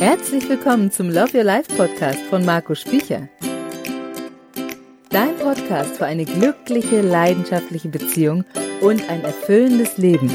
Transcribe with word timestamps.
Herzlich 0.00 0.48
willkommen 0.48 0.90
zum 0.90 1.10
Love 1.10 1.36
Your 1.36 1.44
Life 1.44 1.76
Podcast 1.76 2.20
von 2.30 2.42
Marco 2.42 2.74
Spicher. 2.74 3.28
Dein 5.10 5.36
Podcast 5.36 5.98
für 5.98 6.06
eine 6.06 6.24
glückliche, 6.24 7.02
leidenschaftliche 7.02 7.90
Beziehung 7.90 8.46
und 8.80 9.06
ein 9.10 9.22
erfüllendes 9.22 9.98
Leben. 9.98 10.30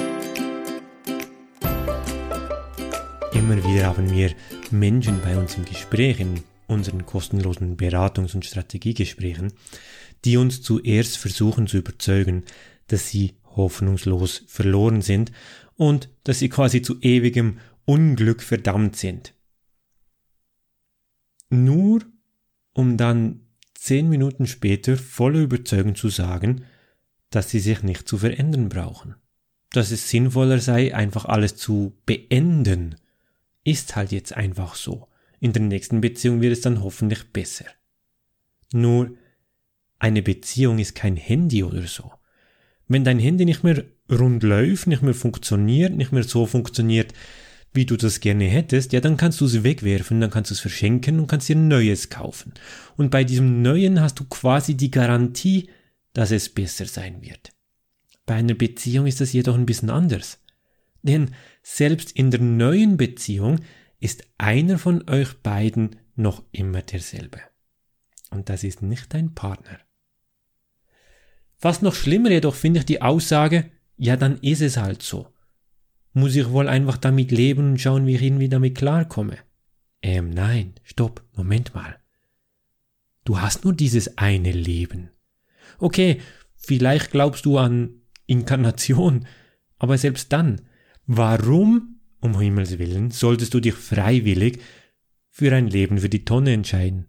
Immer 3.33 3.57
wieder 3.63 3.87
haben 3.87 4.11
wir 4.11 4.35
Menschen 4.69 5.19
bei 5.23 5.35
uns 5.35 5.55
im 5.57 5.65
Gespräch, 5.65 6.19
in 6.19 6.41
unseren 6.67 7.07
kostenlosen 7.07 7.75
Beratungs- 7.75 8.35
und 8.35 8.45
Strategiegesprächen, 8.45 9.51
die 10.25 10.37
uns 10.37 10.61
zuerst 10.61 11.17
versuchen 11.17 11.65
zu 11.65 11.77
überzeugen, 11.77 12.43
dass 12.85 13.09
sie 13.09 13.33
hoffnungslos 13.55 14.43
verloren 14.45 15.01
sind 15.01 15.31
und 15.75 16.09
dass 16.23 16.37
sie 16.37 16.49
quasi 16.49 16.83
zu 16.83 17.01
ewigem 17.01 17.57
Unglück 17.85 18.43
verdammt 18.43 18.95
sind. 18.95 19.34
Nur 21.63 22.01
um 22.73 22.97
dann 22.97 23.41
zehn 23.73 24.09
Minuten 24.09 24.47
später 24.47 24.97
voller 24.97 25.39
Überzeugung 25.39 25.95
zu 25.95 26.09
sagen, 26.09 26.65
dass 27.29 27.49
sie 27.49 27.59
sich 27.59 27.83
nicht 27.83 28.07
zu 28.07 28.17
verändern 28.17 28.69
brauchen. 28.69 29.15
Dass 29.71 29.91
es 29.91 30.09
sinnvoller 30.09 30.59
sei, 30.59 30.93
einfach 30.93 31.25
alles 31.25 31.55
zu 31.55 31.97
beenden. 32.05 32.95
Ist 33.63 33.95
halt 33.95 34.11
jetzt 34.11 34.35
einfach 34.35 34.75
so. 34.75 35.07
In 35.39 35.53
der 35.53 35.61
nächsten 35.61 36.01
Beziehung 36.01 36.41
wird 36.41 36.53
es 36.53 36.61
dann 36.61 36.83
hoffentlich 36.83 37.31
besser. 37.31 37.65
Nur, 38.73 39.11
eine 39.99 40.21
Beziehung 40.21 40.79
ist 40.79 40.95
kein 40.95 41.15
Handy 41.15 41.63
oder 41.63 41.83
so. 41.83 42.11
Wenn 42.87 43.03
dein 43.03 43.19
Handy 43.19 43.45
nicht 43.45 43.63
mehr 43.63 43.83
rund 44.11 44.43
läuft, 44.43 44.87
nicht 44.87 45.01
mehr 45.01 45.13
funktioniert, 45.13 45.93
nicht 45.93 46.11
mehr 46.11 46.23
so 46.23 46.45
funktioniert, 46.45 47.13
wie 47.75 47.85
du 47.85 47.97
das 47.97 48.19
gerne 48.19 48.45
hättest, 48.45 48.93
ja, 48.93 49.01
dann 49.01 49.17
kannst 49.17 49.41
du 49.41 49.45
es 49.45 49.63
wegwerfen, 49.63 50.21
dann 50.21 50.29
kannst 50.29 50.51
du 50.51 50.53
es 50.53 50.59
verschenken 50.59 51.19
und 51.19 51.27
kannst 51.27 51.49
dir 51.49 51.55
ein 51.55 51.67
neues 51.67 52.09
kaufen. 52.09 52.53
Und 52.97 53.11
bei 53.11 53.23
diesem 53.23 53.61
neuen 53.61 54.01
hast 54.01 54.19
du 54.19 54.25
quasi 54.25 54.75
die 54.75 54.91
Garantie, 54.91 55.69
dass 56.13 56.31
es 56.31 56.49
besser 56.49 56.85
sein 56.85 57.21
wird. 57.21 57.51
Bei 58.25 58.35
einer 58.35 58.53
Beziehung 58.53 59.05
ist 59.05 59.21
das 59.21 59.33
jedoch 59.33 59.55
ein 59.55 59.65
bisschen 59.65 59.89
anders. 59.89 60.39
Denn 61.03 61.35
selbst 61.61 62.11
in 62.13 62.31
der 62.31 62.41
neuen 62.41 62.97
Beziehung 62.97 63.59
ist 63.99 64.23
einer 64.37 64.79
von 64.79 65.07
euch 65.09 65.33
beiden 65.43 65.97
noch 66.15 66.43
immer 66.51 66.81
derselbe. 66.81 67.39
Und 68.31 68.49
das 68.49 68.63
ist 68.63 68.81
nicht 68.81 69.13
dein 69.13 69.35
Partner. 69.35 69.79
Fast 71.57 71.83
noch 71.83 71.93
schlimmer 71.93 72.31
jedoch 72.31 72.55
finde 72.55 72.79
ich 72.79 72.85
die 72.85 73.01
Aussage, 73.01 73.69
ja, 73.97 74.17
dann 74.17 74.39
ist 74.39 74.61
es 74.61 74.77
halt 74.77 75.01
so 75.01 75.34
muss 76.15 76.35
ich 76.35 76.49
wohl 76.49 76.69
einfach 76.69 76.97
damit 76.97 77.31
leben 77.31 77.71
und 77.71 77.81
schauen, 77.81 78.07
wie 78.07 78.15
ich 78.15 78.21
irgendwie 78.21 78.47
damit 78.47 78.75
klarkomme. 78.75 79.37
Ähm, 80.01 80.29
nein, 80.29 80.73
stopp, 80.83 81.21
Moment 81.35 81.75
mal. 81.75 81.97
Du 83.25 83.41
hast 83.41 83.65
nur 83.65 83.73
dieses 83.73 84.17
eine 84.17 84.51
Leben. 84.51 85.09
Okay, 85.77 86.21
vielleicht 86.55 87.11
glaubst 87.11 87.45
du 87.45 87.57
an 87.57 88.01
Inkarnation, 88.27 89.27
aber 89.77 89.97
selbst 89.97 90.31
dann, 90.31 90.61
warum, 91.05 91.99
um 92.21 92.39
Himmels 92.39 92.79
willen, 92.79 93.11
solltest 93.11 93.53
du 93.53 93.59
dich 93.59 93.73
freiwillig 93.73 94.59
für 95.29 95.53
ein 95.53 95.67
Leben 95.67 95.97
für 95.97 96.09
die 96.09 96.23
Tonne 96.23 96.53
entscheiden? 96.53 97.07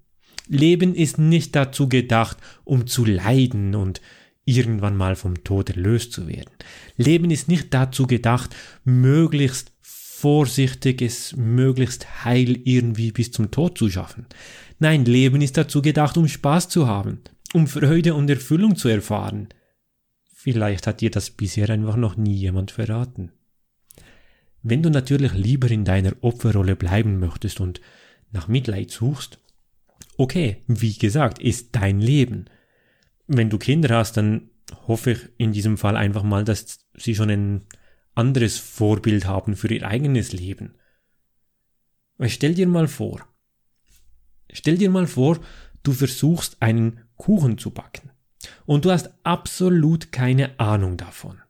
Leben 0.48 0.96
ist 0.96 1.18
nicht 1.18 1.54
dazu 1.54 1.88
gedacht, 1.88 2.38
um 2.64 2.88
zu 2.88 3.04
leiden 3.04 3.76
und 3.76 4.00
irgendwann 4.46 4.96
mal 4.96 5.16
vom 5.16 5.44
Tod 5.44 5.68
erlöst 5.70 6.12
zu 6.12 6.26
werden. 6.28 6.50
Leben 6.96 7.30
ist 7.30 7.48
nicht 7.48 7.74
dazu 7.74 8.06
gedacht, 8.06 8.56
möglichst 8.84 9.72
vorsichtig 9.82 11.02
es 11.02 11.36
möglichst 11.36 12.24
heil 12.24 12.58
irgendwie 12.64 13.12
bis 13.12 13.32
zum 13.32 13.50
Tod 13.50 13.76
zu 13.76 13.90
schaffen. 13.90 14.24
Nein, 14.78 15.04
Leben 15.04 15.42
ist 15.42 15.58
dazu 15.58 15.82
gedacht, 15.82 16.16
um 16.16 16.26
Spaß 16.26 16.70
zu 16.70 16.86
haben, 16.86 17.20
um 17.52 17.66
Freude 17.66 18.14
und 18.14 18.30
Erfüllung 18.30 18.76
zu 18.76 18.88
erfahren. 18.88 19.48
Vielleicht 20.32 20.86
hat 20.86 21.02
dir 21.02 21.10
das 21.10 21.30
bisher 21.30 21.68
einfach 21.68 21.96
noch 21.96 22.16
nie 22.16 22.34
jemand 22.34 22.70
verraten. 22.70 23.32
Wenn 24.62 24.82
du 24.82 24.90
natürlich 24.90 25.32
lieber 25.34 25.70
in 25.70 25.84
deiner 25.84 26.12
Opferrolle 26.22 26.76
bleiben 26.76 27.18
möchtest 27.18 27.60
und 27.60 27.80
nach 28.32 28.48
Mitleid 28.48 28.90
suchst, 28.90 29.38
okay, 30.16 30.62
wie 30.66 30.96
gesagt, 30.96 31.40
ist 31.40 31.68
dein 31.72 32.00
Leben 32.00 32.46
wenn 33.26 33.50
du 33.50 33.58
Kinder 33.58 33.96
hast, 33.96 34.16
dann 34.16 34.50
hoffe 34.86 35.12
ich 35.12 35.18
in 35.38 35.52
diesem 35.52 35.78
Fall 35.78 35.96
einfach 35.96 36.22
mal, 36.22 36.44
dass 36.44 36.78
sie 36.94 37.14
schon 37.14 37.30
ein 37.30 37.66
anderes 38.14 38.58
Vorbild 38.58 39.26
haben 39.26 39.56
für 39.56 39.72
ihr 39.72 39.86
eigenes 39.86 40.32
Leben. 40.32 40.76
Weil 42.18 42.30
stell 42.30 42.54
dir 42.54 42.66
mal 42.66 42.88
vor, 42.88 43.26
stell 44.50 44.78
dir 44.78 44.90
mal 44.90 45.06
vor, 45.06 45.38
du 45.82 45.92
versuchst 45.92 46.56
einen 46.60 47.00
Kuchen 47.16 47.58
zu 47.58 47.70
backen 47.70 48.10
und 48.64 48.84
du 48.84 48.90
hast 48.90 49.10
absolut 49.22 50.12
keine 50.12 50.58
Ahnung 50.58 50.96
davon. 50.96 51.40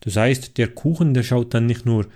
Das 0.00 0.16
heißt, 0.16 0.58
der 0.58 0.68
Kuchen, 0.68 1.14
der 1.14 1.22
schaut 1.22 1.54
dann 1.54 1.66
nicht 1.66 1.86
nur 1.86 2.06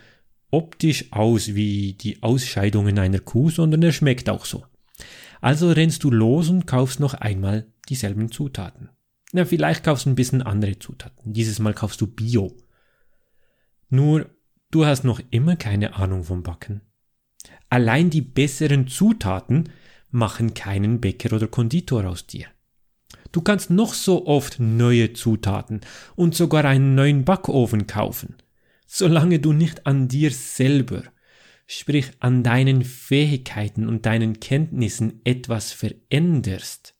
optisch 0.50 1.12
aus 1.12 1.54
wie 1.54 1.94
die 1.94 2.22
Ausscheidungen 2.22 2.98
einer 2.98 3.18
Kuh, 3.18 3.50
sondern 3.50 3.82
er 3.82 3.92
schmeckt 3.92 4.28
auch 4.28 4.44
so. 4.44 4.64
Also 5.40 5.70
rennst 5.70 6.04
du 6.04 6.10
los 6.10 6.48
und 6.48 6.66
kaufst 6.66 7.00
noch 7.00 7.14
einmal 7.14 7.66
dieselben 7.88 8.31
Zutaten. 8.31 8.91
Na, 9.32 9.44
vielleicht 9.44 9.84
kaufst 9.84 10.06
du 10.06 10.10
ein 10.10 10.15
bisschen 10.15 10.43
andere 10.43 10.78
Zutaten. 10.78 11.32
Dieses 11.32 11.59
Mal 11.59 11.75
kaufst 11.75 12.00
du 12.00 12.06
Bio. 12.06 12.56
Nur, 13.91 14.31
du 14.71 14.87
hast 14.87 15.04
noch 15.04 15.21
immer 15.31 15.56
keine 15.56 15.94
Ahnung 15.94 16.25
vom 16.25 16.43
Backen. 16.43 16.81
Allein 17.69 18.10
die 18.10 18.22
besseren 18.22 18.87
Zutaten 18.87 19.71
machen 20.10 20.54
keinen 20.54 21.00
Bäcker 21.00 21.34
oder 21.34 21.49
Konditor 21.49 22.06
aus 22.06 22.26
dir. 22.26 22.47
Du 23.32 23.43
kannst 23.43 23.71
noch 23.71 23.93
so 23.93 24.26
oft 24.26 24.59
neue 24.59 25.12
Zutaten 25.12 25.82
und 26.16 26.34
sogar 26.34 26.65
einen 26.65 26.94
neuen 26.94 27.25
Backofen 27.25 27.87
kaufen. 27.87 28.37
Solange 28.87 29.38
du 29.38 29.53
nicht 29.53 29.87
an 29.87 30.09
dir 30.09 30.31
selber, 30.31 31.03
sprich 31.66 32.10
an 32.20 32.43
deinen 32.43 32.82
Fähigkeiten 32.82 33.87
und 33.87 34.06
deinen 34.06 34.41
Kenntnissen 34.41 35.20
etwas 35.25 35.72
veränderst, 35.72 36.94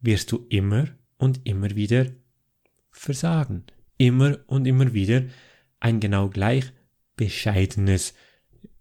wirst 0.00 0.32
du 0.32 0.46
immer 0.48 0.86
und 1.16 1.40
immer 1.44 1.70
wieder 1.70 2.06
versagen. 2.90 3.64
Immer 3.96 4.38
und 4.46 4.66
immer 4.66 4.92
wieder 4.92 5.24
ein 5.80 6.00
genau 6.00 6.28
gleich 6.28 6.72
bescheidenes 7.16 8.14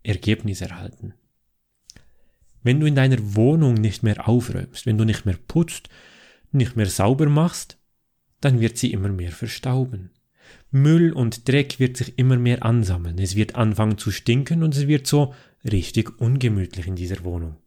Ergebnis 0.03 0.61
erhalten. 0.61 1.13
Wenn 2.63 2.79
du 2.79 2.85
in 2.85 2.95
deiner 2.95 3.35
Wohnung 3.35 3.75
nicht 3.75 4.03
mehr 4.03 4.27
aufräumst, 4.27 4.85
wenn 4.85 4.97
du 4.97 5.05
nicht 5.05 5.25
mehr 5.25 5.37
putzt, 5.47 5.89
nicht 6.51 6.75
mehr 6.75 6.87
sauber 6.87 7.27
machst, 7.27 7.77
dann 8.41 8.59
wird 8.59 8.77
sie 8.77 8.91
immer 8.91 9.09
mehr 9.09 9.31
verstauben. 9.31 10.11
Müll 10.71 11.11
und 11.11 11.47
Dreck 11.47 11.79
wird 11.79 11.97
sich 11.97 12.17
immer 12.17 12.37
mehr 12.37 12.63
ansammeln, 12.63 13.17
es 13.19 13.35
wird 13.35 13.55
anfangen 13.55 13.97
zu 13.97 14.11
stinken 14.11 14.63
und 14.63 14.75
es 14.75 14.87
wird 14.87 15.07
so 15.07 15.33
richtig 15.63 16.19
ungemütlich 16.19 16.87
in 16.87 16.95
dieser 16.95 17.23
Wohnung. 17.23 17.57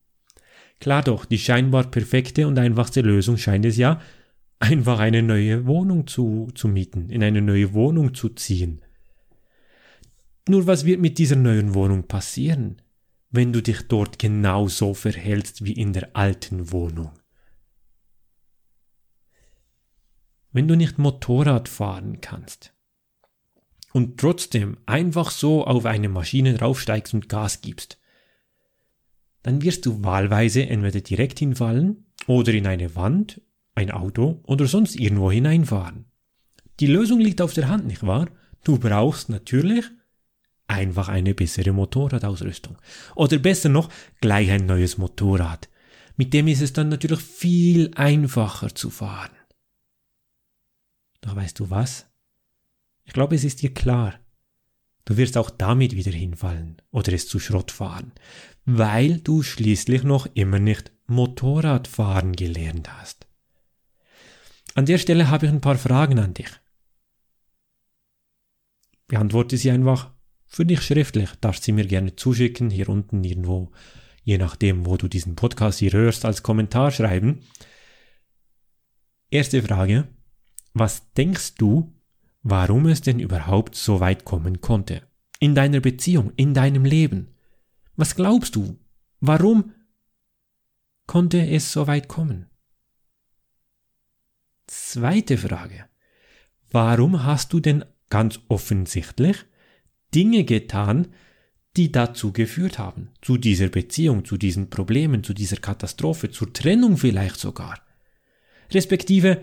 Klar 0.81 1.03
doch, 1.03 1.27
die 1.27 1.39
scheinbar 1.39 1.91
perfekte 1.91 2.47
und 2.47 2.59
einfachste 2.59 3.03
Lösung 3.03 3.37
scheint 3.37 3.67
es 3.67 3.77
ja, 3.77 4.01
einfach 4.59 4.99
eine 4.99 5.23
neue 5.23 5.67
Wohnung 5.67 6.07
zu, 6.07 6.49
zu 6.55 6.69
mieten, 6.69 7.11
in 7.11 7.23
eine 7.23 7.43
neue 7.43 7.75
Wohnung 7.75 8.15
zu 8.15 8.31
ziehen. 8.31 8.83
Nur 10.49 10.67
was 10.67 10.87
wird 10.87 11.01
mit 11.01 11.19
dieser 11.19 11.37
neuen 11.37 11.75
Wohnung 11.75 12.09
passieren, 12.09 12.81
wenn 13.31 13.53
du 13.53 13.63
dich 13.63 13.89
dort 13.89 14.19
genauso 14.19 14.95
verhältst 14.95 15.65
wie 15.65 15.75
in 15.75 15.93
der 15.93 16.17
alten 16.17 16.73
Wohnung? 16.73 17.13
Wenn 20.51 20.67
du 20.67 20.77
nicht 20.77 20.99
Motorrad 20.99 21.69
fahren 21.69 22.21
kannst 22.23 22.75
und 23.93 24.19
trotzdem 24.19 24.79
einfach 24.87 25.31
so 25.31 25.65
auf 25.65 25.85
eine 25.85 26.09
Maschine 26.09 26.55
draufsteigst 26.55 27.15
und 27.15 27.29
Gas 27.29 27.61
gibst, 27.61 28.00
dann 29.43 29.63
wirst 29.63 29.87
du 29.87 30.03
wahlweise 30.05 30.67
entweder 30.67 31.01
direkt 31.01 31.39
hinfallen 31.39 32.07
oder 32.27 32.53
in 32.53 32.67
eine 32.67 32.95
Wand, 32.95 33.41
ein 33.75 33.91
Auto 33.91 34.43
oder 34.45 34.67
sonst 34.67 34.97
irgendwo 34.97 35.31
hineinfahren. 35.31 36.07
Die 36.81 36.87
Lösung 36.87 37.21
liegt 37.21 37.41
auf 37.41 37.55
der 37.55 37.69
Hand, 37.69 37.87
nicht 37.87 38.07
wahr? 38.07 38.29
Du 38.65 38.79
brauchst 38.79 39.29
natürlich 39.29 39.87
einfach 40.67 41.09
eine 41.09 41.35
bessere 41.35 41.73
Motorradausrüstung. 41.73 42.77
Oder 43.17 43.39
besser 43.39 43.69
noch, 43.69 43.91
gleich 44.21 44.51
ein 44.51 44.67
neues 44.67 44.99
Motorrad. 44.99 45.69
Mit 46.17 46.33
dem 46.33 46.49
ist 46.49 46.61
es 46.61 46.73
dann 46.73 46.89
natürlich 46.89 47.21
viel 47.21 47.91
einfacher 47.95 48.75
zu 48.75 48.91
fahren. 48.91 49.31
Doch 51.23 51.37
weißt 51.37 51.59
du 51.59 51.71
was? 51.71 52.07
Ich 53.05 53.13
glaube, 53.13 53.35
es 53.35 53.45
ist 53.45 53.63
dir 53.63 53.75
klar. 53.75 54.21
Du 55.05 55.17
wirst 55.17 55.37
auch 55.37 55.51
damit 55.51 55.97
wieder 55.97 56.13
hinfallen 56.13 56.81
oder 56.93 57.13
es 57.13 57.27
zu 57.27 57.41
Schrott 57.41 57.71
fahren, 57.71 58.13
weil 58.79 59.19
du 59.21 59.43
schließlich 59.43 60.03
noch 60.05 60.27
immer 60.35 60.59
nicht 60.59 60.93
Motorradfahren 61.07 62.35
gelernt 62.35 62.93
hast. 62.93 63.27
An 64.75 64.87
der 64.87 64.99
Stelle 64.99 65.29
habe 65.29 65.47
ich 65.47 65.53
ein 65.53 65.61
paar 65.61 65.79
Fragen 65.79 66.19
an 66.19 66.35
dich. 66.35 66.51
Beantworte 69.09 69.57
sie 69.57 69.73
einfach 69.73 70.13
für 70.47 70.65
dich 70.65 70.83
schriftlich. 70.83 71.31
Darfst 71.41 71.65
sie 71.65 71.73
mir 71.73 71.87
gerne 71.87 72.15
zuschicken, 72.15 72.71
hier 72.71 72.89
unten 72.89 73.25
irgendwo, 73.25 73.73
je 74.23 74.39
nachdem, 74.39 74.87
wo 74.87 74.97
du 74.97 75.09
diesen 75.09 75.35
Podcast 75.35 75.81
hier 75.81 75.93
hörst, 75.93 76.25
als 76.25 76.45
Kommentar 76.45 76.93
schreiben. 76.93 77.41
Erste 79.31 79.63
Frage. 79.63 80.07
Was 80.75 81.13
denkst 81.15 81.57
du, 81.57 81.93
warum 82.45 82.87
es 82.87 83.01
denn 83.01 83.19
überhaupt 83.19 83.75
so 83.75 83.99
weit 83.99 84.25
kommen 84.25 84.61
konnte? 84.61 85.03
In 85.41 85.57
deiner 85.57 85.81
Beziehung, 85.81 86.33
in 86.37 86.55
deinem 86.55 86.85
Leben? 86.85 87.35
Was 88.01 88.17
glaubst 88.17 88.57
du? 88.57 88.79
Warum 89.21 89.75
konnte 91.07 91.47
es 91.47 91.71
so 91.71 91.87
weit 91.87 92.09
kommen? 92.09 92.47
Zweite 94.67 95.37
Frage. 95.37 95.85
Warum 96.71 97.25
hast 97.25 97.53
du 97.53 97.61
denn 97.61 97.85
ganz 98.09 98.41
offensichtlich 98.49 99.45
Dinge 100.15 100.45
getan, 100.45 101.09
die 101.77 101.93
dazu 101.93 102.33
geführt 102.33 102.79
haben, 102.79 103.11
zu 103.21 103.37
dieser 103.37 103.69
Beziehung, 103.69 104.25
zu 104.25 104.39
diesen 104.39 104.71
Problemen, 104.71 105.23
zu 105.23 105.35
dieser 105.35 105.59
Katastrophe, 105.59 106.31
zur 106.31 106.55
Trennung 106.55 106.97
vielleicht 106.97 107.39
sogar? 107.39 107.83
Respektive, 108.71 109.43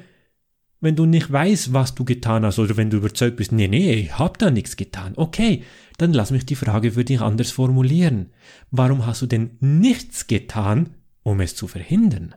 wenn 0.79 0.95
du 0.95 1.05
nicht 1.05 1.31
weißt, 1.31 1.73
was 1.73 1.95
du 1.95 2.05
getan 2.05 2.45
hast, 2.45 2.59
oder 2.59 2.77
wenn 2.77 2.89
du 2.89 2.97
überzeugt 2.97 3.37
bist, 3.37 3.51
nee, 3.51 3.67
nee, 3.67 3.93
ich 3.93 4.17
hab 4.17 4.37
da 4.37 4.51
nichts 4.51 4.77
getan, 4.77 5.13
okay, 5.15 5.63
dann 5.97 6.13
lass 6.13 6.31
mich 6.31 6.45
die 6.45 6.55
Frage 6.55 6.91
für 6.91 7.03
dich 7.03 7.21
anders 7.21 7.51
formulieren. 7.51 8.31
Warum 8.69 9.05
hast 9.05 9.21
du 9.21 9.25
denn 9.25 9.57
nichts 9.59 10.27
getan, 10.27 10.95
um 11.23 11.39
es 11.39 11.55
zu 11.55 11.67
verhindern? 11.67 12.35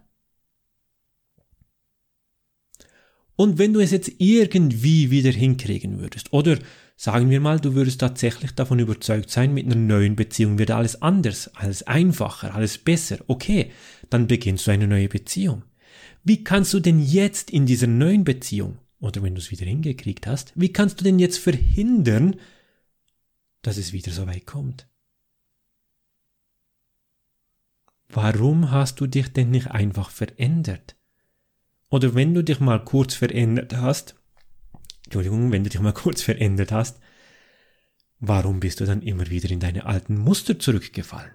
Und 3.36 3.58
wenn 3.58 3.72
du 3.72 3.80
es 3.80 3.90
jetzt 3.90 4.12
irgendwie 4.18 5.10
wieder 5.10 5.30
hinkriegen 5.30 5.98
würdest, 5.98 6.32
oder 6.32 6.58
sagen 6.96 7.30
wir 7.30 7.40
mal, 7.40 7.58
du 7.58 7.74
würdest 7.74 8.00
tatsächlich 8.00 8.52
davon 8.52 8.78
überzeugt 8.78 9.30
sein, 9.30 9.54
mit 9.54 9.64
einer 9.64 9.76
neuen 9.76 10.14
Beziehung 10.14 10.58
wird 10.58 10.70
alles 10.70 11.00
anders, 11.00 11.50
alles 11.54 11.82
einfacher, 11.84 12.54
alles 12.54 12.76
besser, 12.76 13.18
okay, 13.28 13.70
dann 14.10 14.26
beginnst 14.26 14.66
du 14.66 14.72
eine 14.72 14.86
neue 14.86 15.08
Beziehung. 15.08 15.62
Wie 16.24 16.44
kannst 16.44 16.72
du 16.74 16.80
denn 16.80 17.00
jetzt 17.00 17.50
in 17.50 17.66
dieser 17.66 17.86
neuen 17.86 18.24
Beziehung, 18.24 18.78
oder 19.00 19.22
wenn 19.22 19.34
du 19.34 19.40
es 19.40 19.50
wieder 19.50 19.66
hingekriegt 19.66 20.26
hast, 20.26 20.52
wie 20.54 20.72
kannst 20.72 21.00
du 21.00 21.04
denn 21.04 21.18
jetzt 21.18 21.38
verhindern, 21.38 22.36
dass 23.62 23.76
es 23.76 23.92
wieder 23.92 24.12
so 24.12 24.26
weit 24.26 24.46
kommt? 24.46 24.86
Warum 28.08 28.70
hast 28.70 29.00
du 29.00 29.06
dich 29.06 29.32
denn 29.32 29.50
nicht 29.50 29.68
einfach 29.70 30.10
verändert? 30.10 30.96
Oder 31.90 32.14
wenn 32.14 32.34
du 32.34 32.42
dich 32.42 32.60
mal 32.60 32.84
kurz 32.84 33.14
verändert 33.14 33.76
hast, 33.76 34.16
Entschuldigung, 35.04 35.50
wenn 35.52 35.64
du 35.64 35.70
dich 35.70 35.80
mal 35.80 35.92
kurz 35.92 36.22
verändert 36.22 36.72
hast, 36.72 37.00
warum 38.18 38.60
bist 38.60 38.80
du 38.80 38.84
dann 38.84 39.02
immer 39.02 39.28
wieder 39.28 39.50
in 39.50 39.60
deine 39.60 39.86
alten 39.86 40.16
Muster 40.16 40.58
zurückgefallen? 40.58 41.32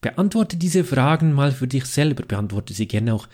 Beantworte 0.00 0.56
diese 0.56 0.84
Fragen 0.84 1.32
mal 1.32 1.52
für 1.52 1.68
dich 1.68 1.84
selber, 1.84 2.24
beantworte 2.24 2.72
sie 2.72 2.88
gerne 2.88 3.14
auch, 3.14 3.28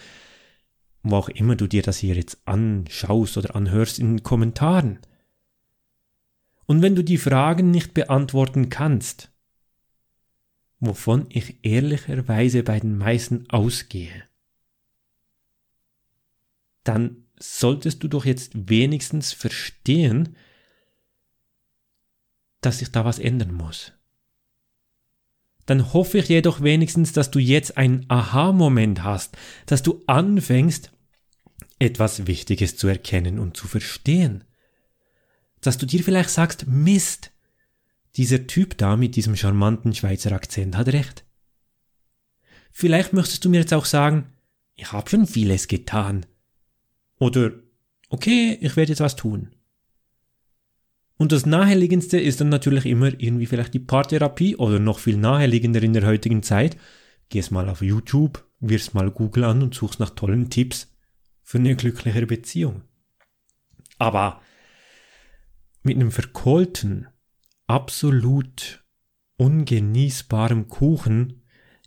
wo 1.03 1.17
auch 1.17 1.29
immer 1.29 1.55
du 1.55 1.69
dir 1.69 1.83
das 1.83 1.99
hier 1.99 2.17
jetzt 2.17 2.39
anschaust 2.45 3.37
oder 3.37 3.55
anhörst, 3.55 3.99
in 3.99 4.17
den 4.17 4.23
Kommentaren. 4.25 4.99
Und 6.67 6.83
wenn 6.83 6.97
du 6.97 7.05
die 7.05 7.19
Fragen 7.19 7.71
nicht 7.71 7.95
beantworten 7.95 8.69
kannst, 8.69 9.31
wovon 10.81 11.27
ich 11.29 11.65
ehrlicherweise 11.65 12.65
bei 12.65 12.81
den 12.81 12.99
meisten 12.99 13.49
ausgehe, 13.51 14.25
dann 16.83 17.25
solltest 17.39 18.03
du 18.03 18.09
doch 18.09 18.25
jetzt 18.25 18.69
wenigstens 18.69 19.33
verstehen, 19.33 20.37
dass 22.61 22.81
sich 22.81 22.91
da 22.91 23.05
was 23.05 23.19
ändern 23.21 23.53
muss. 23.53 23.93
Dann 25.67 25.93
hoffe 25.93 26.19
ich 26.19 26.29
jedoch 26.29 26.63
wenigstens, 26.63 27.13
dass 27.13 27.31
du 27.31 27.39
jetzt 27.39 27.77
einen 27.77 28.07
Aha-Moment 28.09 29.03
hast, 29.03 29.37
dass 29.67 29.83
du 29.83 30.03
anfängst, 30.07 30.93
etwas 31.79 32.27
Wichtiges 32.27 32.77
zu 32.77 32.87
erkennen 32.87 33.39
und 33.39 33.57
zu 33.57 33.67
verstehen. 33.67 34.45
Dass 35.61 35.77
du 35.77 35.87
dir 35.87 36.03
vielleicht 36.03 36.31
sagst, 36.31 36.67
Mist, 36.67 37.33
dieser 38.17 38.47
Typ 38.47 38.79
da 38.79 38.97
mit 38.97 39.17
diesem 39.17 39.37
charmanten 39.37 39.95
Schweizer 39.95 40.33
Akzent 40.33 40.77
hat 40.77 40.89
recht. 40.89 41.25
Vielleicht 42.71 43.13
möchtest 43.13 43.45
du 43.45 43.51
mir 43.51 43.61
jetzt 43.61 43.75
auch 43.75 43.85
sagen, 43.85 44.33
ich 44.75 44.93
habe 44.93 45.09
schon 45.11 45.27
vieles 45.27 45.69
getan. 45.69 46.27
Oder, 47.19 47.53
okay, 48.09 48.57
ich 48.61 48.77
werde 48.77 48.93
jetzt 48.93 49.01
was 49.01 49.17
tun. 49.17 49.56
Und 51.19 51.33
das 51.33 51.47
naheliegendste 51.47 52.21
ist 52.21 52.41
dann 52.41 52.51
natürlich 52.51 52.87
immer 52.87 53.09
irgendwie 53.19 53.47
vielleicht 53.47 53.75
die 53.75 53.79
Paartherapie 53.79 54.57
oder 54.57 54.79
noch 54.79 54.99
viel 54.99 55.17
naheliegender 55.17 55.83
in 55.83 55.95
der 55.95 56.07
heutigen 56.07 56.43
Zeit. 56.43 56.77
Gehst 57.31 57.51
mal 57.51 57.69
auf 57.69 57.81
YouTube, 57.81 58.45
wirfst 58.61 58.95
mal 58.95 59.11
Google 59.11 59.45
an 59.45 59.63
und 59.63 59.75
suchst 59.75 59.99
nach 59.99 60.11
tollen 60.11 60.51
Tipps 60.51 60.95
für 61.43 61.59
eine 61.59 61.75
glücklichere 61.75 62.27
Beziehung. 62.27 62.83
Aber 63.99 64.41
mit 65.83 65.97
einem 65.97 66.11
verkohlten, 66.11 67.07
absolut 67.67 68.85
ungenießbarem 69.39 70.69
Kuchen 70.69 71.43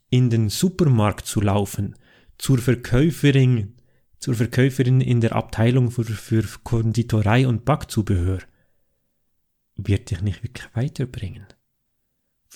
in 0.09 0.29
den 0.29 0.49
Supermarkt 0.49 1.25
zu 1.25 1.41
laufen, 1.41 1.95
zur 2.37 2.57
Verkäuferin, 2.57 3.75
zur 4.17 4.35
Verkäuferin 4.35 5.01
in 5.01 5.21
der 5.21 5.35
Abteilung 5.35 5.91
für, 5.91 6.03
für 6.03 6.43
Konditorei 6.63 7.47
und 7.47 7.65
Backzubehör, 7.65 8.39
wird 9.87 10.11
dich 10.11 10.21
nicht 10.21 10.43
wirklich 10.43 10.67
weiterbringen. 10.73 11.45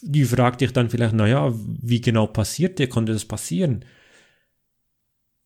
Die 0.02 0.26
fragt 0.26 0.62
dich 0.62 0.74
dann 0.74 0.90
vielleicht, 0.90 1.14
naja, 1.14 1.54
wie 1.54 2.02
genau 2.02 2.28
passiert 2.28 2.80
dir, 2.80 2.90
konnte 2.90 3.14
das 3.14 3.26
passieren? 3.26 3.86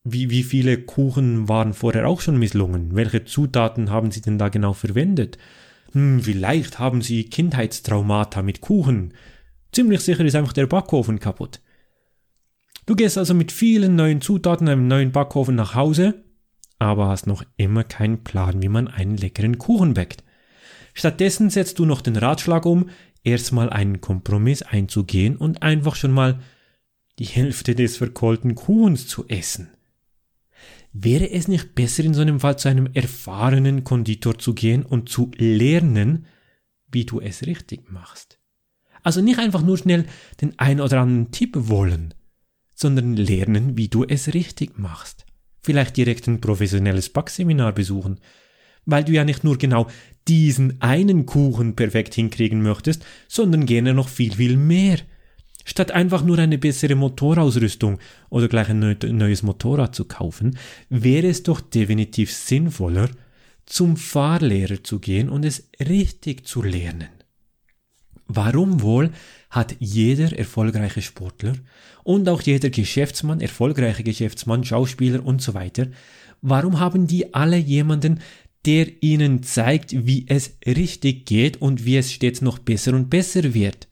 Wie, 0.03 0.29
wie 0.29 0.43
viele 0.43 0.81
Kuchen 0.81 1.49
waren 1.49 1.73
vorher 1.73 2.07
auch 2.07 2.21
schon 2.21 2.39
misslungen? 2.39 2.95
Welche 2.95 3.25
Zutaten 3.25 3.89
haben 3.89 4.11
sie 4.11 4.21
denn 4.21 4.37
da 4.37 4.49
genau 4.49 4.73
verwendet? 4.73 5.37
Hm, 5.91 6.21
vielleicht 6.21 6.79
haben 6.79 7.01
sie 7.01 7.25
Kindheitstraumata 7.25 8.41
mit 8.41 8.61
Kuchen. 8.61 9.13
Ziemlich 9.71 9.99
sicher 10.01 10.23
ist 10.23 10.35
einfach 10.35 10.53
der 10.53 10.67
Backofen 10.67 11.19
kaputt. 11.19 11.61
Du 12.85 12.95
gehst 12.95 13.17
also 13.17 13.33
mit 13.33 13.51
vielen 13.51 13.95
neuen 13.97 14.21
Zutaten 14.21 14.69
einem 14.69 14.87
neuen 14.87 15.11
Backofen 15.11 15.55
nach 15.55 15.75
Hause, 15.75 16.23
aber 16.79 17.09
hast 17.09 17.27
noch 17.27 17.43
immer 17.57 17.83
keinen 17.83 18.23
Plan, 18.23 18.61
wie 18.61 18.69
man 18.69 18.87
einen 18.87 19.17
leckeren 19.17 19.57
Kuchen 19.57 19.93
backt. 19.93 20.23
Stattdessen 20.97 21.51
setzt 21.51 21.77
du 21.77 21.85
noch 21.85 22.01
den 22.01 22.15
Ratschlag 22.15 22.65
um, 22.65 22.89
erstmal 23.23 23.69
einen 23.69 24.01
Kompromiss 24.01 24.63
einzugehen 24.63 25.37
und 25.37 25.61
einfach 25.61 25.93
schon 25.93 26.11
mal 26.11 26.39
die 27.19 27.25
Hälfte 27.25 27.75
des 27.75 27.97
verkohlten 27.97 28.55
Kuchens 28.55 29.07
zu 29.07 29.27
essen. 29.27 29.69
Wäre 30.93 31.29
es 31.29 31.47
nicht 31.47 31.75
besser, 31.75 32.03
in 32.03 32.15
so 32.15 32.21
einem 32.21 32.39
Fall 32.39 32.57
zu 32.57 32.67
einem 32.67 32.89
erfahrenen 32.95 33.83
Konditor 33.83 34.39
zu 34.39 34.55
gehen 34.55 34.83
und 34.83 35.07
zu 35.07 35.29
lernen, 35.37 36.25
wie 36.91 37.05
du 37.05 37.21
es 37.21 37.45
richtig 37.45 37.91
machst? 37.91 38.39
Also 39.03 39.21
nicht 39.21 39.37
einfach 39.37 39.61
nur 39.61 39.77
schnell 39.77 40.07
den 40.41 40.57
ein 40.57 40.81
oder 40.81 41.01
anderen 41.01 41.31
Tipp 41.31 41.51
wollen, 41.55 42.15
sondern 42.73 43.15
lernen, 43.15 43.77
wie 43.77 43.87
du 43.87 44.03
es 44.03 44.33
richtig 44.33 44.79
machst. 44.79 45.27
Vielleicht 45.61 45.95
direkt 45.95 46.25
ein 46.25 46.41
professionelles 46.41 47.09
Backseminar 47.09 47.73
besuchen, 47.73 48.19
weil 48.87 49.03
du 49.03 49.11
ja 49.11 49.23
nicht 49.23 49.43
nur 49.43 49.59
genau 49.59 49.87
diesen 50.27 50.81
einen 50.81 51.25
Kuchen 51.25 51.75
perfekt 51.75 52.13
hinkriegen 52.15 52.61
möchtest, 52.61 53.05
sondern 53.27 53.65
gerne 53.65 53.93
noch 53.93 54.09
viel, 54.09 54.35
viel 54.35 54.57
mehr. 54.57 54.97
Statt 55.65 55.91
einfach 55.91 56.23
nur 56.23 56.39
eine 56.39 56.57
bessere 56.57 56.95
Motorausrüstung 56.95 57.99
oder 58.29 58.47
gleich 58.47 58.69
ein 58.69 58.97
neues 59.01 59.43
Motorrad 59.43 59.93
zu 59.93 60.05
kaufen, 60.05 60.57
wäre 60.89 61.27
es 61.27 61.43
doch 61.43 61.59
definitiv 61.59 62.33
sinnvoller, 62.33 63.09
zum 63.65 63.97
Fahrlehrer 63.97 64.81
zu 64.83 64.99
gehen 64.99 65.27
und 65.27 65.43
es 65.43 65.69
richtig 65.79 66.47
zu 66.47 66.63
lernen. 66.63 67.09
Warum 68.27 68.81
wohl 68.81 69.11
hat 69.49 69.75
jeder 69.79 70.37
erfolgreiche 70.37 71.01
Sportler 71.01 71.53
und 72.03 72.27
auch 72.29 72.41
jeder 72.41 72.69
Geschäftsmann, 72.69 73.41
erfolgreiche 73.41 74.03
Geschäftsmann, 74.03 74.63
Schauspieler 74.63 75.25
und 75.25 75.41
so 75.41 75.53
weiter, 75.53 75.87
warum 76.41 76.79
haben 76.79 77.07
die 77.07 77.33
alle 77.33 77.57
jemanden, 77.57 78.21
der 78.67 79.01
ihnen 79.01 79.43
zeigt, 79.43 80.05
wie 80.05 80.25
es 80.27 80.57
richtig 80.65 81.25
geht 81.25 81.61
und 81.61 81.85
wie 81.85 81.95
es 81.95 82.11
stets 82.11 82.41
noch 82.41 82.59
besser 82.59 82.93
und 82.93 83.09
besser 83.09 83.53
wird? 83.53 83.87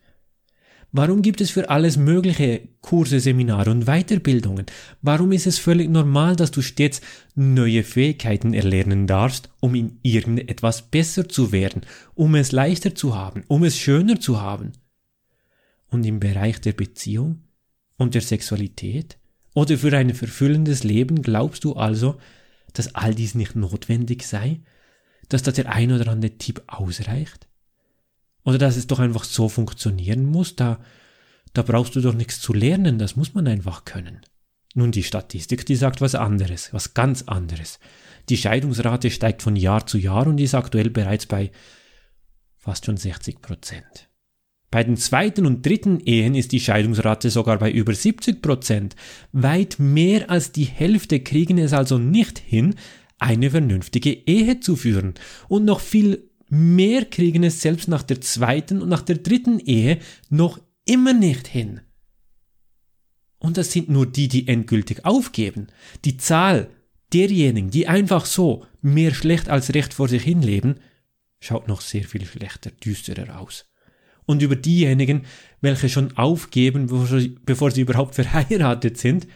Warum 0.92 1.22
gibt 1.22 1.42
es 1.42 1.50
für 1.50 1.70
alles 1.70 1.98
mögliche 1.98 2.68
Kurse, 2.82 3.20
Seminare 3.20 3.72
und 3.72 3.86
Weiterbildungen? 3.86 4.66
Warum 5.02 5.32
ist 5.32 5.48
es 5.48 5.60
völlig 5.60 5.90
normal, 5.90 6.36
dass 6.36 6.52
du 6.52 6.62
stets 6.62 7.02
neue 7.36 7.84
Fähigkeiten 7.84 8.54
erlernen 8.54 9.08
darfst, 9.08 9.50
um 9.62 9.76
in 9.76 9.98
irgendetwas 10.04 10.84
besser 10.84 11.28
zu 11.28 11.52
werden, 11.52 11.82
um 12.14 12.36
es 12.36 12.52
leichter 12.52 12.96
zu 12.96 13.16
haben, 13.16 13.44
um 13.48 13.64
es 13.64 13.78
schöner 13.78 14.20
zu 14.20 14.42
haben? 14.42 14.74
Und 15.88 16.06
im 16.06 16.20
Bereich 16.20 16.60
der 16.62 16.74
Beziehung 16.74 17.44
und 17.98 18.14
der 18.14 18.22
Sexualität 18.22 19.18
oder 19.54 19.78
für 19.78 19.96
ein 19.98 20.14
verfüllendes 20.14 20.84
Leben 20.84 21.22
glaubst 21.22 21.64
du 21.64 21.74
also, 21.74 22.18
dass 22.76 22.94
all 22.94 23.16
dies 23.16 23.36
nicht 23.36 23.56
notwendig 23.56 24.24
sei? 24.24 24.62
dass 25.30 25.44
da 25.44 25.52
der 25.52 25.72
ein 25.72 25.92
oder 25.92 26.12
andere 26.12 26.38
Tipp 26.38 26.64
ausreicht? 26.68 27.48
Oder 28.44 28.58
dass 28.58 28.76
es 28.76 28.88
doch 28.88 29.00
einfach 29.00 29.24
so 29.24 29.50
funktionieren 29.50 30.26
muss, 30.26 30.56
da, 30.56 30.80
da 31.54 31.64
brauchst 31.64 31.96
du 31.96 32.02
doch 32.02 32.14
nichts 32.14 32.40
zu 32.40 32.54
lernen, 32.54 33.00
das 33.00 33.16
muss 33.16 33.34
man 33.34 33.48
einfach 33.48 33.86
können. 33.86 34.22
Nun, 34.76 34.92
die 34.92 35.04
Statistik, 35.04 35.66
die 35.66 35.76
sagt 35.76 36.02
was 36.02 36.16
anderes, 36.16 36.74
was 36.74 36.94
ganz 36.94 37.24
anderes. 37.24 37.80
Die 38.30 38.38
Scheidungsrate 38.38 39.10
steigt 39.10 39.42
von 39.42 39.56
Jahr 39.56 39.88
zu 39.88 39.98
Jahr 39.98 40.28
und 40.28 40.40
ist 40.40 40.54
aktuell 40.54 40.90
bereits 40.90 41.26
bei 41.26 41.52
fast 42.58 42.86
schon 42.86 42.98
60 42.98 43.42
Prozent. 43.42 44.10
Bei 44.76 44.84
den 44.84 44.98
zweiten 44.98 45.46
und 45.46 45.66
dritten 45.66 46.02
Ehen 46.02 46.36
ist 46.36 46.52
die 46.52 46.60
Scheidungsrate 46.60 47.30
sogar 47.30 47.60
bei 47.60 47.72
über 47.72 47.96
70 47.96 48.42
Prozent. 48.42 48.98
Weit 49.32 49.78
mehr 49.80 50.30
als 50.30 50.52
die 50.52 50.66
Hälfte 50.66 51.22
kriegen 51.22 51.58
es 51.58 51.72
also 51.72 51.98
nicht 51.98 52.40
hin, 52.40 52.76
eine 53.18 53.52
vernünftige 53.52 54.12
Ehe 54.12 54.60
zu 54.60 54.76
führen. 54.76 55.14
Und 55.48 55.64
noch 55.64 55.80
viel 55.80 56.30
mehr 56.50 57.06
kriegen 57.06 57.46
es 57.46 57.62
selbst 57.62 57.88
nach 57.88 58.04
der 58.04 58.20
zweiten 58.20 58.82
und 58.82 58.90
nach 58.90 59.02
der 59.02 59.20
dritten 59.20 59.60
Ehe 59.60 60.00
noch 60.30 60.60
immer 60.86 61.14
nicht 61.14 61.48
hin. 61.48 61.80
Und 63.40 63.56
das 63.56 63.72
sind 63.72 63.88
nur 63.88 64.06
die, 64.06 64.28
die 64.28 64.50
endgültig 64.50 65.06
aufgeben. 65.06 65.68
Die 66.04 66.18
Zahl 66.18 66.70
derjenigen, 67.14 67.70
die 67.70 67.88
einfach 67.88 68.26
so 68.26 68.66
mehr 68.82 69.14
schlecht 69.14 69.48
als 69.48 69.74
recht 69.74 69.94
vor 69.94 70.10
sich 70.10 70.24
hinleben, 70.24 70.82
schaut 71.40 71.70
noch 71.70 71.80
sehr 71.80 72.04
viel 72.04 72.26
schlechter, 72.26 72.72
düsterer 72.72 73.40
aus. 73.40 73.64
Und 74.26 74.42
über 74.42 74.56
diejenigen, 74.56 75.26
welche 75.62 75.90
schon 75.90 76.18
aufgeben, 76.18 76.88
bevor 77.46 77.72
sie, 77.72 77.82
überhaupt 77.82 78.16
verheiratet 78.16 78.98
sind, 78.98 79.28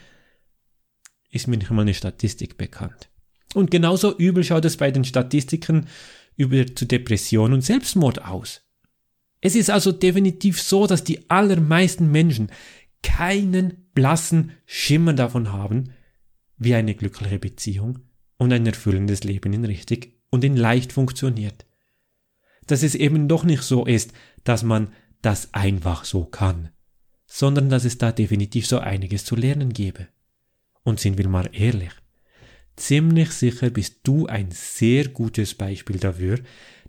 ist 1.30 1.48
mir 1.48 1.58
nicht 1.58 1.70
mal 1.70 1.84
eine 1.84 1.94
Statistik 1.94 2.58
bekannt. 2.58 3.10
Und 3.54 3.72
genauso 3.72 4.18
übel 4.18 4.44
schaut 4.44 4.66
es 4.66 4.78
bei 4.78 4.92
den 4.92 5.04
Statistiken 5.04 5.88
über 6.36 6.66
zu 6.76 6.86
Depression 6.86 7.54
und 7.54 7.62
Selbstmord 7.62 8.26
aus. 8.26 8.62
Es 9.42 9.56
ist 9.56 9.70
also 9.70 9.92
definitiv 9.92 10.62
so, 10.62 10.88
dass 10.88 11.04
die 11.04 11.30
allermeisten 11.30 12.12
Menschen 12.12 12.52
keinen 13.02 13.90
blassen 13.94 14.52
Schimmer 14.66 15.14
davon 15.14 15.52
haben, 15.52 15.92
wie 16.58 16.76
eine 16.76 16.96
glückliche 16.96 17.40
Beziehung 17.40 18.00
und 18.38 18.52
ein 18.52 18.66
erfüllendes 18.66 19.24
Leben 19.24 19.54
in 19.54 19.66
richtig 19.66 20.20
und 20.30 20.44
in 20.44 20.58
leicht 20.58 20.92
funktioniert. 20.92 21.66
Dass 22.70 22.84
es 22.84 22.94
eben 22.94 23.28
doch 23.28 23.44
nicht 23.44 23.64
so 23.64 23.88
ist, 23.88 24.14
dass 24.44 24.62
man 24.62 24.94
das 25.24 25.56
einfach 25.56 26.06
so 26.06 26.24
kann, 26.24 26.70
sondern 27.26 27.68
dass 27.68 27.84
es 27.84 27.98
da 27.98 28.12
definitiv 28.12 28.68
so 28.68 28.78
einiges 28.78 29.26
zu 29.26 29.36
lernen 29.36 29.74
gäbe. 29.74 30.08
Und 30.84 31.00
sind 31.00 31.18
wir 31.18 31.28
mal 31.28 31.50
ehrlich, 31.52 31.90
ziemlich 32.76 33.32
sicher 33.32 33.72
bist 33.72 34.02
du 34.04 34.28
ein 34.28 34.52
sehr 34.52 35.08
gutes 35.08 35.56
Beispiel 35.56 35.98
dafür, 35.98 36.40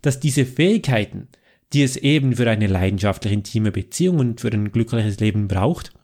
dass 0.02 0.20
diese 0.20 0.44
Fähigkeiten, 0.44 1.28
die 1.72 1.82
es 1.82 1.96
eben 1.96 2.36
für 2.36 2.50
eine 2.50 2.66
leidenschaftlich 2.66 3.32
intime 3.32 3.72
Beziehung 3.72 4.18
und 4.18 4.42
für 4.42 4.52
ein 4.52 4.72
glückliches 4.72 5.18
Leben 5.18 5.48
braucht, 5.48 5.94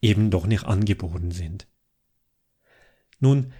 eben 0.00 0.30
doch 0.30 0.46
nicht 0.46 0.64
angeboren 0.64 1.32
sind. 1.32 1.66
Nun, 3.20 3.52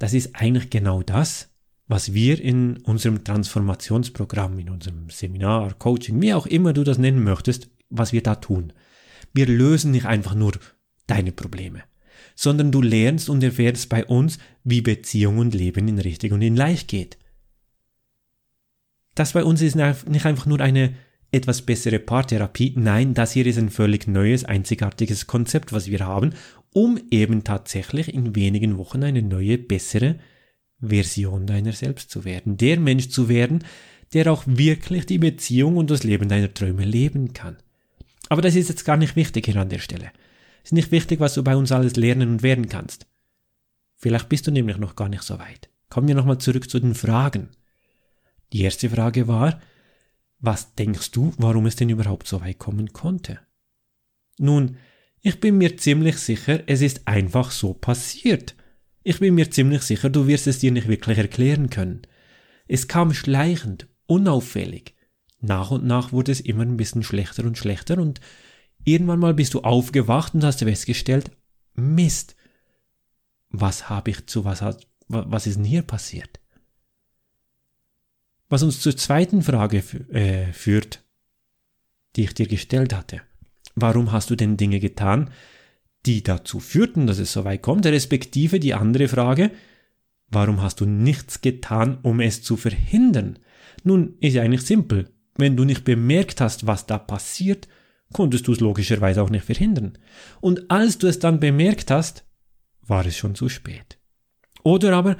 das 0.00 0.12
ist 0.12 0.34
eigentlich 0.34 0.70
genau 0.70 1.04
das, 1.04 1.49
was 1.90 2.14
wir 2.14 2.40
in 2.40 2.76
unserem 2.84 3.24
Transformationsprogramm, 3.24 4.60
in 4.60 4.70
unserem 4.70 5.10
Seminar, 5.10 5.74
Coaching, 5.74 6.22
wie 6.22 6.32
auch 6.32 6.46
immer 6.46 6.72
du 6.72 6.84
das 6.84 6.98
nennen 6.98 7.24
möchtest, 7.24 7.68
was 7.88 8.12
wir 8.12 8.22
da 8.22 8.36
tun. 8.36 8.72
Wir 9.34 9.46
lösen 9.46 9.90
nicht 9.90 10.06
einfach 10.06 10.36
nur 10.36 10.52
deine 11.08 11.32
Probleme, 11.32 11.82
sondern 12.36 12.70
du 12.70 12.80
lernst 12.80 13.28
und 13.28 13.42
erfährst 13.42 13.88
bei 13.88 14.04
uns, 14.04 14.38
wie 14.62 14.82
Beziehung 14.82 15.38
und 15.38 15.52
Leben 15.52 15.88
in 15.88 15.98
richtig 15.98 16.30
und 16.30 16.42
in 16.42 16.54
leicht 16.54 16.86
geht. 16.86 17.18
Das 19.16 19.32
bei 19.32 19.42
uns 19.42 19.60
ist 19.60 19.74
nicht 19.74 20.26
einfach 20.26 20.46
nur 20.46 20.60
eine 20.60 20.94
etwas 21.32 21.62
bessere 21.62 21.98
Paartherapie, 21.98 22.72
nein, 22.76 23.14
das 23.14 23.32
hier 23.32 23.46
ist 23.46 23.58
ein 23.58 23.68
völlig 23.68 24.06
neues, 24.06 24.44
einzigartiges 24.44 25.26
Konzept, 25.26 25.72
was 25.72 25.88
wir 25.88 26.06
haben, 26.06 26.34
um 26.72 27.00
eben 27.10 27.42
tatsächlich 27.42 28.14
in 28.14 28.36
wenigen 28.36 28.78
Wochen 28.78 29.02
eine 29.02 29.22
neue, 29.22 29.58
bessere 29.58 30.20
Version 30.80 31.46
deiner 31.46 31.72
selbst 31.72 32.10
zu 32.10 32.24
werden, 32.24 32.56
der 32.56 32.80
Mensch 32.80 33.08
zu 33.08 33.28
werden, 33.28 33.64
der 34.12 34.32
auch 34.32 34.44
wirklich 34.46 35.06
die 35.06 35.18
Beziehung 35.18 35.76
und 35.76 35.90
das 35.90 36.02
Leben 36.02 36.28
deiner 36.28 36.52
Träume 36.52 36.84
leben 36.84 37.32
kann. 37.32 37.56
Aber 38.28 38.42
das 38.42 38.54
ist 38.54 38.68
jetzt 38.68 38.84
gar 38.84 38.96
nicht 38.96 39.16
wichtig 39.16 39.46
hier 39.46 39.56
an 39.56 39.68
der 39.68 39.78
Stelle. 39.78 40.10
Es 40.62 40.68
ist 40.68 40.72
nicht 40.72 40.92
wichtig, 40.92 41.20
was 41.20 41.34
du 41.34 41.42
bei 41.42 41.56
uns 41.56 41.72
alles 41.72 41.96
lernen 41.96 42.30
und 42.30 42.42
werden 42.42 42.68
kannst. 42.68 43.06
Vielleicht 43.96 44.28
bist 44.28 44.46
du 44.46 44.50
nämlich 44.50 44.78
noch 44.78 44.96
gar 44.96 45.08
nicht 45.08 45.22
so 45.22 45.38
weit. 45.38 45.68
Kommen 45.88 46.08
wir 46.08 46.14
nochmal 46.14 46.38
zurück 46.38 46.70
zu 46.70 46.80
den 46.80 46.94
Fragen. 46.94 47.48
Die 48.52 48.62
erste 48.62 48.88
Frage 48.90 49.28
war, 49.28 49.60
was 50.38 50.74
denkst 50.74 51.10
du, 51.10 51.34
warum 51.36 51.66
es 51.66 51.76
denn 51.76 51.90
überhaupt 51.90 52.26
so 52.26 52.40
weit 52.40 52.58
kommen 52.58 52.92
konnte? 52.92 53.40
Nun, 54.38 54.76
ich 55.20 55.38
bin 55.38 55.58
mir 55.58 55.76
ziemlich 55.76 56.16
sicher, 56.16 56.62
es 56.66 56.80
ist 56.80 57.06
einfach 57.06 57.50
so 57.50 57.74
passiert. 57.74 58.54
Ich 59.02 59.18
bin 59.18 59.34
mir 59.34 59.50
ziemlich 59.50 59.82
sicher, 59.82 60.10
du 60.10 60.26
wirst 60.26 60.46
es 60.46 60.58
dir 60.58 60.72
nicht 60.72 60.88
wirklich 60.88 61.18
erklären 61.18 61.70
können. 61.70 62.02
Es 62.68 62.86
kam 62.86 63.14
schleichend, 63.14 63.88
unauffällig. 64.06 64.94
Nach 65.40 65.70
und 65.70 65.84
nach 65.84 66.12
wurde 66.12 66.32
es 66.32 66.40
immer 66.40 66.62
ein 66.62 66.76
bisschen 66.76 67.02
schlechter 67.02 67.44
und 67.44 67.56
schlechter 67.56 67.98
und 67.98 68.20
irgendwann 68.84 69.18
mal 69.18 69.34
bist 69.34 69.54
du 69.54 69.62
aufgewacht 69.62 70.34
und 70.34 70.44
hast 70.44 70.60
festgestellt, 70.60 71.30
Mist, 71.74 72.36
was 73.48 73.88
habe 73.88 74.10
ich 74.10 74.26
zu, 74.26 74.44
was 74.44 74.60
hat, 74.60 74.86
was 75.08 75.46
ist 75.46 75.56
denn 75.56 75.64
hier 75.64 75.82
passiert? 75.82 76.40
Was 78.48 78.62
uns 78.62 78.80
zur 78.80 78.96
zweiten 78.96 79.42
Frage 79.42 79.78
äh, 80.12 80.52
führt, 80.52 81.04
die 82.16 82.24
ich 82.24 82.34
dir 82.34 82.46
gestellt 82.46 82.92
hatte. 82.92 83.22
Warum 83.74 84.12
hast 84.12 84.30
du 84.30 84.36
denn 84.36 84.56
Dinge 84.56 84.80
getan, 84.80 85.30
die 86.06 86.22
dazu 86.22 86.60
führten, 86.60 87.06
dass 87.06 87.18
es 87.18 87.32
so 87.32 87.44
weit 87.44 87.62
kommt, 87.62 87.86
respektive 87.86 88.60
die 88.60 88.74
andere 88.74 89.08
Frage, 89.08 89.50
warum 90.28 90.62
hast 90.62 90.80
du 90.80 90.86
nichts 90.86 91.40
getan, 91.40 91.98
um 92.02 92.20
es 92.20 92.42
zu 92.42 92.56
verhindern? 92.56 93.38
Nun, 93.84 94.14
ist 94.20 94.34
ja 94.34 94.42
eigentlich 94.42 94.62
simpel. 94.62 95.10
Wenn 95.36 95.56
du 95.56 95.64
nicht 95.64 95.84
bemerkt 95.84 96.40
hast, 96.40 96.66
was 96.66 96.86
da 96.86 96.98
passiert, 96.98 97.68
konntest 98.12 98.48
du 98.48 98.52
es 98.52 98.60
logischerweise 98.60 99.22
auch 99.22 99.30
nicht 99.30 99.44
verhindern. 99.44 99.98
Und 100.40 100.70
als 100.70 100.98
du 100.98 101.06
es 101.06 101.18
dann 101.18 101.40
bemerkt 101.40 101.90
hast, 101.90 102.24
war 102.82 103.06
es 103.06 103.16
schon 103.16 103.34
zu 103.34 103.48
spät. 103.48 103.98
Oder 104.62 104.96
aber 104.96 105.16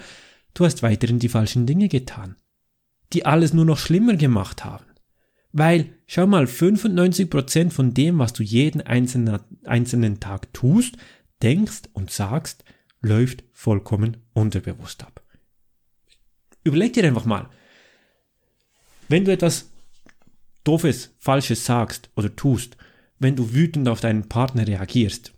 du 0.55 0.65
hast 0.65 0.83
weiterhin 0.83 1.19
die 1.19 1.29
falschen 1.29 1.67
Dinge 1.67 1.89
getan, 1.89 2.37
die 3.13 3.25
alles 3.25 3.53
nur 3.53 3.65
noch 3.65 3.79
schlimmer 3.79 4.17
gemacht 4.17 4.65
haben. 4.65 4.85
Weil, 5.53 5.95
schau 6.07 6.27
mal, 6.27 6.45
95% 6.45 7.71
von 7.71 7.93
dem, 7.93 8.19
was 8.19 8.33
du 8.33 8.43
jeden 8.43 8.83
einzelnen, 8.83 9.41
einzelnen 9.65 10.21
Tag 10.21 10.53
tust, 10.53 10.97
denkst 11.43 11.83
und 11.93 12.11
sagst, 12.11 12.65
läuft 13.01 13.45
vollkommen 13.53 14.19
unterbewusst 14.33 15.03
ab. 15.03 15.23
Überleg 16.63 16.93
dir 16.93 17.05
einfach 17.05 17.25
mal, 17.25 17.49
wenn 19.09 19.25
du 19.25 19.33
etwas 19.33 19.71
Doofes, 20.63 21.15
Falsches 21.19 21.65
sagst 21.65 22.11
oder 22.15 22.37
tust, 22.37 22.77
wenn 23.19 23.35
du 23.35 23.55
wütend 23.55 23.89
auf 23.89 24.01
deinen 24.01 24.29
Partner 24.29 24.67
reagierst, 24.67 25.33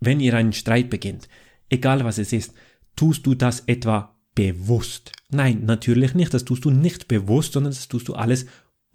wenn 0.00 0.20
ihr 0.20 0.34
einen 0.34 0.52
Streit 0.52 0.88
beginnt, 0.88 1.28
egal 1.68 2.04
was 2.04 2.18
es 2.18 2.32
ist, 2.32 2.54
tust 2.94 3.26
du 3.26 3.34
das 3.34 3.60
etwa 3.66 4.16
bewusst? 4.34 5.12
Nein, 5.30 5.64
natürlich 5.64 6.14
nicht, 6.14 6.32
das 6.32 6.44
tust 6.44 6.64
du 6.64 6.70
nicht 6.70 7.08
bewusst, 7.08 7.54
sondern 7.54 7.72
das 7.72 7.88
tust 7.88 8.08
du 8.08 8.14
alles 8.14 8.46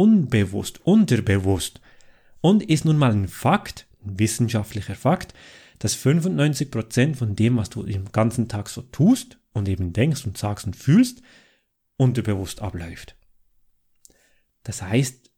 unbewusst, 0.01 0.83
unterbewusst. 0.83 1.79
Und 2.41 2.63
ist 2.63 2.85
nun 2.85 2.97
mal 2.97 3.11
ein 3.11 3.27
Fakt, 3.27 3.85
ein 4.03 4.17
wissenschaftlicher 4.17 4.95
Fakt, 4.95 5.35
dass 5.77 5.95
95% 5.95 7.15
von 7.15 7.35
dem, 7.35 7.57
was 7.57 7.69
du 7.69 7.83
den 7.83 8.11
ganzen 8.11 8.47
Tag 8.47 8.67
so 8.69 8.81
tust 8.81 9.37
und 9.53 9.69
eben 9.69 9.93
denkst 9.93 10.25
und 10.25 10.39
sagst 10.39 10.65
und 10.65 10.75
fühlst, 10.75 11.21
unterbewusst 11.97 12.63
abläuft. 12.63 13.15
Das 14.63 14.81
heißt, 14.81 15.29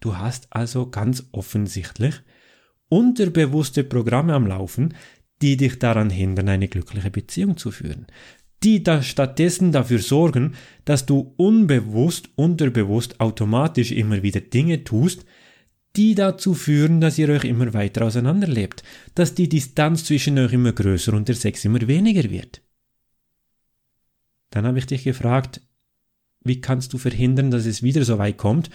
du 0.00 0.16
hast 0.16 0.48
also 0.50 0.90
ganz 0.90 1.28
offensichtlich 1.30 2.20
unterbewusste 2.88 3.84
Programme 3.84 4.34
am 4.34 4.48
Laufen, 4.48 4.94
die 5.42 5.56
dich 5.56 5.78
daran 5.78 6.10
hindern, 6.10 6.48
eine 6.48 6.66
glückliche 6.66 7.12
Beziehung 7.12 7.56
zu 7.56 7.70
führen 7.70 8.06
die 8.62 8.82
da 8.82 9.02
stattdessen 9.02 9.72
dafür 9.72 10.00
sorgen, 10.00 10.54
dass 10.84 11.06
du 11.06 11.32
unbewusst, 11.36 12.30
unterbewusst 12.34 13.20
automatisch 13.20 13.92
immer 13.92 14.22
wieder 14.22 14.40
Dinge 14.40 14.84
tust, 14.84 15.24
die 15.96 16.14
dazu 16.14 16.54
führen, 16.54 17.00
dass 17.00 17.18
ihr 17.18 17.28
euch 17.28 17.44
immer 17.44 17.72
weiter 17.72 18.04
auseinanderlebt, 18.04 18.82
dass 19.14 19.34
die 19.34 19.48
Distanz 19.48 20.04
zwischen 20.04 20.38
euch 20.38 20.52
immer 20.52 20.72
größer 20.72 21.12
und 21.12 21.28
der 21.28 21.34
Sex 21.34 21.64
immer 21.64 21.86
weniger 21.86 22.30
wird. 22.30 22.62
Dann 24.50 24.66
habe 24.66 24.78
ich 24.78 24.86
dich 24.86 25.04
gefragt, 25.04 25.60
wie 26.44 26.60
kannst 26.60 26.92
du 26.92 26.98
verhindern, 26.98 27.50
dass 27.50 27.66
es 27.66 27.82
wieder 27.82 28.04
so 28.04 28.18
weit 28.18 28.38
kommt, 28.38 28.70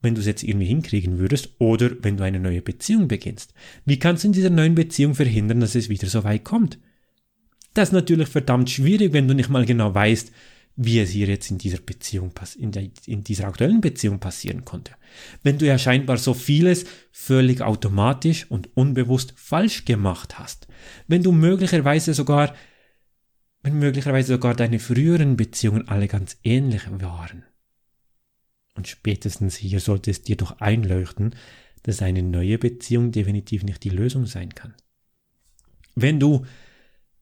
wenn 0.00 0.14
du 0.14 0.20
es 0.20 0.26
jetzt 0.26 0.42
irgendwie 0.42 0.66
hinkriegen 0.66 1.18
würdest 1.18 1.54
oder 1.58 1.90
wenn 2.02 2.16
du 2.16 2.24
eine 2.24 2.38
neue 2.38 2.62
Beziehung 2.62 3.08
beginnst? 3.08 3.54
Wie 3.84 3.98
kannst 3.98 4.22
du 4.24 4.28
in 4.28 4.32
dieser 4.32 4.50
neuen 4.50 4.74
Beziehung 4.74 5.14
verhindern, 5.14 5.60
dass 5.60 5.74
es 5.74 5.88
wieder 5.88 6.06
so 6.06 6.22
weit 6.24 6.44
kommt? 6.44 6.78
Das 7.78 7.90
ist 7.90 7.92
natürlich 7.92 8.26
verdammt 8.26 8.68
schwierig, 8.70 9.12
wenn 9.12 9.28
du 9.28 9.34
nicht 9.34 9.50
mal 9.50 9.64
genau 9.64 9.94
weißt, 9.94 10.32
wie 10.74 10.98
es 10.98 11.10
hier 11.10 11.28
jetzt 11.28 11.48
in 11.48 11.58
dieser 11.58 11.78
Beziehung, 11.78 12.32
in, 12.58 12.72
der, 12.72 12.90
in 13.06 13.22
dieser 13.22 13.46
aktuellen 13.46 13.80
Beziehung 13.80 14.18
passieren 14.18 14.64
konnte. 14.64 14.94
Wenn 15.44 15.58
du 15.58 15.66
ja 15.66 15.78
scheinbar 15.78 16.16
so 16.16 16.34
vieles 16.34 16.86
völlig 17.12 17.60
automatisch 17.60 18.50
und 18.50 18.76
unbewusst 18.76 19.32
falsch 19.36 19.84
gemacht 19.84 20.40
hast. 20.40 20.66
Wenn 21.06 21.22
du 21.22 21.30
möglicherweise 21.30 22.14
sogar, 22.14 22.52
wenn 23.62 23.78
möglicherweise 23.78 24.32
sogar 24.32 24.56
deine 24.56 24.80
früheren 24.80 25.36
Beziehungen 25.36 25.86
alle 25.86 26.08
ganz 26.08 26.36
ähnlich 26.42 26.82
waren. 26.90 27.44
Und 28.74 28.88
spätestens 28.88 29.54
hier 29.54 29.78
sollte 29.78 30.10
es 30.10 30.22
dir 30.22 30.34
doch 30.34 30.58
einleuchten, 30.60 31.36
dass 31.84 32.02
eine 32.02 32.24
neue 32.24 32.58
Beziehung 32.58 33.12
definitiv 33.12 33.62
nicht 33.62 33.84
die 33.84 33.90
Lösung 33.90 34.26
sein 34.26 34.52
kann. 34.52 34.74
Wenn 35.94 36.18
du 36.18 36.44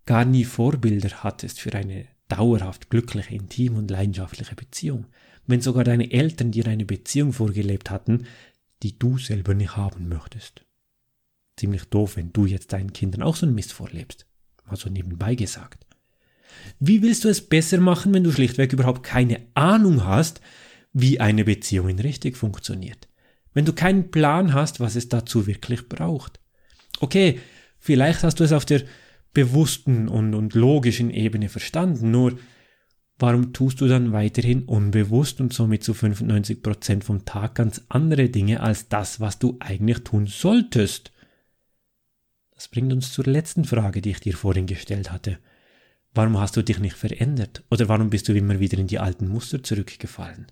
gar 0.06 0.24
nie 0.24 0.44
Vorbilder 0.44 1.22
hattest 1.22 1.60
für 1.60 1.74
eine 1.74 2.06
dauerhaft 2.28 2.90
glückliche, 2.90 3.34
intime 3.34 3.76
und 3.76 3.90
leidenschaftliche 3.90 4.54
Beziehung. 4.54 5.06
Wenn 5.46 5.60
sogar 5.60 5.84
deine 5.84 6.10
Eltern 6.10 6.50
dir 6.50 6.66
eine 6.66 6.84
Beziehung 6.84 7.32
vorgelebt 7.32 7.90
hatten, 7.90 8.26
die 8.82 8.98
du 8.98 9.18
selber 9.18 9.54
nicht 9.54 9.76
haben 9.76 10.08
möchtest. 10.08 10.64
Ziemlich 11.56 11.84
doof, 11.84 12.16
wenn 12.16 12.32
du 12.32 12.46
jetzt 12.46 12.72
deinen 12.72 12.92
Kindern 12.92 13.22
auch 13.22 13.36
so 13.36 13.46
einen 13.46 13.54
Mist 13.54 13.72
vorlebst. 13.72 14.26
Mal 14.66 14.76
so 14.76 14.90
nebenbei 14.90 15.34
gesagt. 15.34 15.86
Wie 16.80 17.02
willst 17.02 17.24
du 17.24 17.28
es 17.28 17.48
besser 17.48 17.78
machen, 17.78 18.12
wenn 18.12 18.24
du 18.24 18.32
schlichtweg 18.32 18.72
überhaupt 18.72 19.02
keine 19.02 19.40
Ahnung 19.54 20.04
hast, 20.04 20.40
wie 20.92 21.20
eine 21.20 21.44
Beziehung 21.44 21.88
in 21.88 21.98
richtig 21.98 22.36
funktioniert? 22.36 23.08
Wenn 23.54 23.64
du 23.64 23.72
keinen 23.72 24.10
Plan 24.10 24.52
hast, 24.52 24.80
was 24.80 24.96
es 24.96 25.08
dazu 25.08 25.46
wirklich 25.46 25.88
braucht? 25.88 26.40
Okay, 27.00 27.40
vielleicht 27.78 28.22
hast 28.22 28.40
du 28.40 28.44
es 28.44 28.52
auf 28.52 28.64
der 28.64 28.82
bewussten 29.36 30.08
und, 30.08 30.34
und 30.34 30.54
logischen 30.54 31.10
Ebene 31.10 31.50
verstanden. 31.50 32.10
Nur, 32.10 32.38
warum 33.18 33.52
tust 33.52 33.82
du 33.82 33.86
dann 33.86 34.12
weiterhin 34.12 34.64
unbewusst 34.64 35.42
und 35.42 35.52
somit 35.52 35.84
zu 35.84 35.92
95 35.92 36.62
Prozent 36.62 37.04
vom 37.04 37.26
Tag 37.26 37.54
ganz 37.54 37.82
andere 37.90 38.30
Dinge 38.30 38.60
als 38.60 38.88
das, 38.88 39.20
was 39.20 39.38
du 39.38 39.58
eigentlich 39.60 40.04
tun 40.04 40.26
solltest? 40.26 41.12
Das 42.54 42.68
bringt 42.68 42.94
uns 42.94 43.12
zur 43.12 43.26
letzten 43.26 43.66
Frage, 43.66 44.00
die 44.00 44.12
ich 44.12 44.20
dir 44.20 44.34
vorhin 44.34 44.66
gestellt 44.66 45.12
hatte. 45.12 45.38
Warum 46.14 46.40
hast 46.40 46.56
du 46.56 46.62
dich 46.62 46.78
nicht 46.78 46.96
verändert? 46.96 47.62
Oder 47.70 47.90
warum 47.90 48.08
bist 48.08 48.28
du 48.28 48.32
immer 48.32 48.58
wieder 48.58 48.78
in 48.78 48.86
die 48.86 48.98
alten 48.98 49.28
Muster 49.28 49.62
zurückgefallen? 49.62 50.46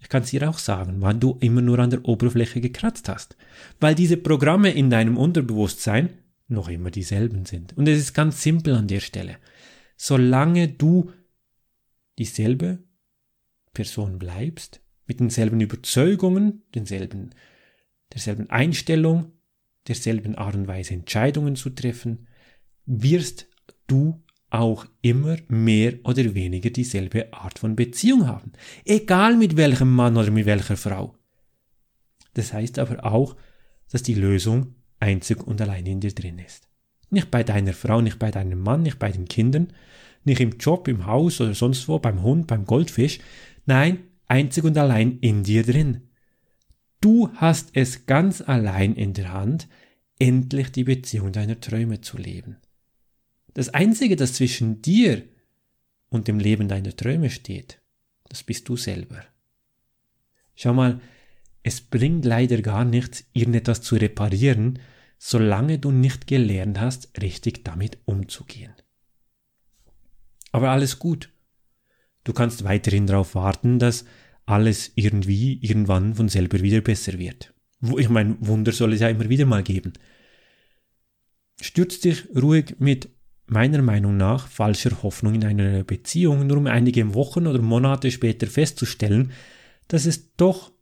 Ich 0.00 0.08
kann 0.08 0.22
es 0.22 0.30
dir 0.30 0.48
auch 0.48 0.56
sagen, 0.56 1.02
weil 1.02 1.16
du 1.16 1.36
immer 1.40 1.60
nur 1.60 1.78
an 1.78 1.90
der 1.90 2.06
Oberfläche 2.06 2.62
gekratzt 2.62 3.10
hast. 3.10 3.36
Weil 3.80 3.94
diese 3.94 4.16
Programme 4.16 4.70
in 4.70 4.88
deinem 4.88 5.18
Unterbewusstsein 5.18 6.23
noch 6.48 6.68
immer 6.68 6.90
dieselben 6.90 7.46
sind. 7.46 7.76
Und 7.76 7.88
es 7.88 7.98
ist 7.98 8.14
ganz 8.14 8.42
simpel 8.42 8.74
an 8.74 8.88
der 8.88 9.00
Stelle. 9.00 9.38
Solange 9.96 10.68
du 10.68 11.10
dieselbe 12.18 12.82
Person 13.72 14.18
bleibst, 14.18 14.80
mit 15.06 15.20
denselben 15.20 15.60
Überzeugungen, 15.60 16.62
denselben, 16.74 17.30
derselben 18.12 18.48
Einstellung, 18.50 19.32
derselben 19.88 20.34
Art 20.36 20.54
und 20.54 20.66
Weise 20.66 20.94
Entscheidungen 20.94 21.56
zu 21.56 21.70
treffen, 21.70 22.26
wirst 22.86 23.48
du 23.86 24.22
auch 24.50 24.86
immer 25.02 25.36
mehr 25.48 25.94
oder 26.04 26.34
weniger 26.34 26.70
dieselbe 26.70 27.32
Art 27.32 27.58
von 27.58 27.74
Beziehung 27.74 28.26
haben. 28.26 28.52
Egal 28.84 29.36
mit 29.36 29.56
welchem 29.56 29.92
Mann 29.92 30.16
oder 30.16 30.30
mit 30.30 30.46
welcher 30.46 30.76
Frau. 30.76 31.16
Das 32.34 32.52
heißt 32.52 32.78
aber 32.78 33.04
auch, 33.04 33.36
dass 33.90 34.02
die 34.02 34.14
Lösung 34.14 34.74
einzig 35.04 35.46
und 35.46 35.60
allein 35.60 35.84
in 35.84 36.00
dir 36.00 36.14
drin 36.14 36.38
ist. 36.38 36.66
Nicht 37.10 37.30
bei 37.30 37.44
deiner 37.44 37.74
Frau, 37.74 38.00
nicht 38.00 38.18
bei 38.18 38.30
deinem 38.30 38.60
Mann, 38.60 38.82
nicht 38.82 38.98
bei 38.98 39.12
den 39.12 39.26
Kindern, 39.26 39.68
nicht 40.24 40.40
im 40.40 40.56
Job, 40.58 40.88
im 40.88 41.04
Haus 41.04 41.40
oder 41.40 41.54
sonst 41.54 41.86
wo, 41.88 41.98
beim 41.98 42.22
Hund, 42.22 42.46
beim 42.46 42.64
Goldfisch. 42.64 43.18
Nein, 43.66 43.98
einzig 44.26 44.64
und 44.64 44.78
allein 44.78 45.18
in 45.20 45.44
dir 45.44 45.62
drin. 45.62 46.08
Du 47.00 47.28
hast 47.34 47.70
es 47.74 48.06
ganz 48.06 48.40
allein 48.40 48.94
in 48.94 49.12
der 49.12 49.32
Hand, 49.32 49.68
endlich 50.18 50.72
die 50.72 50.84
Beziehung 50.84 51.32
deiner 51.32 51.60
Träume 51.60 52.00
zu 52.00 52.16
leben. 52.16 52.56
Das 53.52 53.68
Einzige, 53.68 54.16
das 54.16 54.32
zwischen 54.32 54.80
dir 54.80 55.22
und 56.08 56.28
dem 56.28 56.38
Leben 56.38 56.66
deiner 56.66 56.96
Träume 56.96 57.28
steht, 57.28 57.78
das 58.28 58.42
bist 58.42 58.68
du 58.68 58.76
selber. 58.76 59.22
Schau 60.54 60.72
mal, 60.72 61.00
es 61.62 61.80
bringt 61.80 62.24
leider 62.24 62.62
gar 62.62 62.84
nichts, 62.84 63.24
irgendetwas 63.32 63.82
zu 63.82 63.96
reparieren, 63.96 64.78
solange 65.18 65.78
du 65.78 65.90
nicht 65.90 66.26
gelernt 66.26 66.80
hast, 66.80 67.20
richtig 67.20 67.64
damit 67.64 67.98
umzugehen. 68.04 68.74
Aber 70.52 70.70
alles 70.70 70.98
gut. 70.98 71.30
Du 72.24 72.32
kannst 72.32 72.64
weiterhin 72.64 73.06
darauf 73.06 73.34
warten, 73.34 73.78
dass 73.78 74.04
alles 74.46 74.92
irgendwie 74.94 75.58
irgendwann 75.62 76.14
von 76.14 76.28
selber 76.28 76.60
wieder 76.60 76.80
besser 76.80 77.18
wird. 77.18 77.52
Ich 77.98 78.08
meine, 78.08 78.36
Wunder 78.40 78.72
soll 78.72 78.92
es 78.92 79.00
ja 79.00 79.08
immer 79.08 79.28
wieder 79.28 79.46
mal 79.46 79.62
geben. 79.62 79.92
Stürz 81.60 82.00
dich 82.00 82.24
ruhig 82.34 82.76
mit 82.78 83.08
meiner 83.46 83.82
Meinung 83.82 84.16
nach 84.16 84.48
falscher 84.48 85.02
Hoffnung 85.02 85.34
in 85.34 85.44
eine 85.44 85.84
Beziehung, 85.84 86.46
nur 86.46 86.56
um 86.56 86.66
einige 86.66 87.14
Wochen 87.14 87.46
oder 87.46 87.60
Monate 87.60 88.10
später 88.10 88.46
festzustellen, 88.46 89.32
dass 89.88 90.06
es 90.06 90.34
doch 90.36 90.72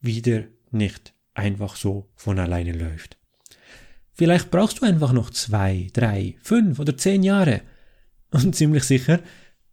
wieder 0.00 0.44
nicht 0.70 1.14
einfach 1.34 1.76
so 1.76 2.10
von 2.14 2.38
alleine 2.38 2.72
läuft. 2.72 3.18
Vielleicht 4.14 4.52
brauchst 4.52 4.80
du 4.80 4.86
einfach 4.86 5.12
noch 5.12 5.30
zwei, 5.30 5.88
drei, 5.92 6.36
fünf 6.40 6.78
oder 6.78 6.96
zehn 6.96 7.24
Jahre. 7.24 7.62
Und 8.30 8.54
ziemlich 8.54 8.84
sicher 8.84 9.20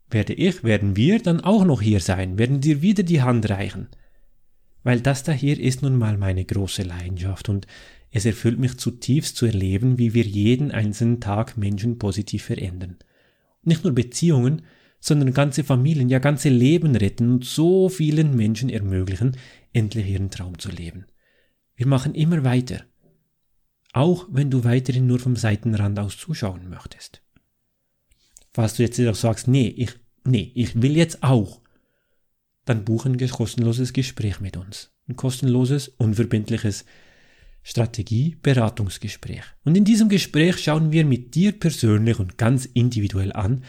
werde 0.10 0.34
ich, 0.34 0.64
werden 0.64 0.96
wir 0.96 1.22
dann 1.22 1.42
auch 1.42 1.64
noch 1.64 1.82
hier 1.82 2.00
sein, 2.00 2.38
werden 2.38 2.60
dir 2.60 2.82
wieder 2.82 3.04
die 3.04 3.22
Hand 3.22 3.50
reichen. 3.50 3.88
Weil 4.84 5.00
das 5.00 5.24
da 5.24 5.32
hier 5.32 5.60
ist 5.60 5.84
nun 5.84 5.96
mal 5.96 6.18
meine 6.18 6.44
große 6.44 6.82
Leidenschaft 6.82 7.50
und 7.50 7.68
es 8.10 8.26
erfüllt 8.26 8.60
mich 8.60 8.78
zutiefst 8.78 9.38
zu 9.38 9.46
erleben, 9.46 10.00
wie 10.00 10.16
wir 10.16 10.24
jeden 10.24 10.72
einzelnen 10.72 11.22
Tag 11.22 11.56
Menschen 11.56 12.00
positiv 12.00 12.44
verändern. 12.44 12.98
Nicht 13.64 13.84
nur 13.84 13.94
Beziehungen, 13.94 14.64
sondern 15.00 15.34
ganze 15.34 15.64
Familien, 15.64 16.10
ja 16.10 16.20
ganze 16.20 16.50
Leben 16.50 16.96
retten 16.96 17.32
und 17.32 17.46
so 17.46 17.90
vielen 17.90 18.36
Menschen 18.36 18.70
ermöglichen, 18.70 19.38
endlich 19.72 20.08
ihren 20.08 20.32
Traum 20.32 20.58
zu 20.58 20.70
leben. 20.70 21.06
Wir 21.76 21.88
machen 21.88 22.16
immer 22.16 22.44
weiter, 22.44 22.82
auch 23.94 24.28
wenn 24.30 24.50
du 24.50 24.64
weiterhin 24.64 25.08
nur 25.08 25.20
vom 25.20 25.36
Seitenrand 25.36 26.00
aus 26.00 26.18
zuschauen 26.18 26.70
möchtest. 26.70 27.22
Falls 28.54 28.76
du 28.76 28.84
jetzt 28.84 28.98
jedoch 28.98 29.16
sagst, 29.16 29.48
nee, 29.48 29.68
ich, 29.68 29.92
nee, 30.24 30.52
ich 30.56 30.82
will 30.82 30.96
jetzt 30.96 31.24
auch, 31.24 31.62
dann 32.66 32.86
buch 32.86 33.06
ein 33.06 33.18
kostenloses 33.18 33.94
Gespräch 33.94 34.40
mit 34.40 34.58
uns. 34.58 34.92
Ein 35.08 35.16
kostenloses, 35.16 35.88
unverbindliches 35.88 36.86
Strategie-Beratungsgespräch. 37.64 39.44
Und 39.64 39.78
in 39.78 39.86
diesem 39.86 40.10
Gespräch 40.10 40.58
schauen 40.58 40.92
wir 40.92 41.06
mit 41.06 41.36
dir 41.36 41.52
persönlich 41.52 42.20
und 42.20 42.38
ganz 42.38 42.66
individuell 42.66 43.34
an, 43.34 43.64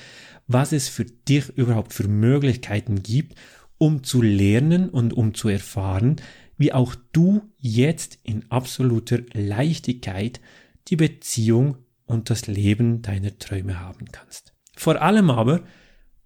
was 0.47 0.73
es 0.73 0.89
für 0.89 1.05
dich 1.05 1.49
überhaupt 1.51 1.93
für 1.93 2.09
Möglichkeiten 2.09 3.03
gibt, 3.03 3.35
um 3.79 4.03
zu 4.03 4.23
lernen 4.23 4.89
und 4.89 5.13
um 5.13 5.35
zu 5.35 5.49
erfahren, 5.49 6.17
wie 6.59 6.73
auch 6.73 6.95
du 7.13 7.43
jetzt 7.59 8.19
in 8.23 8.45
absoluter 8.51 9.19
Leichtigkeit 9.33 10.41
die 10.89 10.97
Beziehung 10.97 11.77
und 12.07 12.31
das 12.31 12.47
Leben 12.47 13.03
deiner 13.03 13.39
Träume 13.39 13.81
haben 13.81 14.07
kannst. 14.13 14.53
Vor 14.77 15.01
allem 15.01 15.31
aber, 15.31 15.61